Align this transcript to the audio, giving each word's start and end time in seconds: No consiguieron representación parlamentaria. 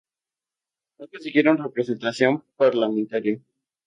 No 0.97 1.07
consiguieron 1.07 1.59
representación 1.63 2.43
parlamentaria. 2.57 3.39